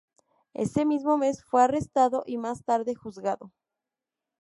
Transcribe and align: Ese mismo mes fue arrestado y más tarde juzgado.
Ese 0.55 0.83
mismo 0.87 1.19
mes 1.19 1.43
fue 1.43 1.61
arrestado 1.61 2.23
y 2.25 2.39
más 2.39 2.63
tarde 2.63 2.95
juzgado. 2.95 3.53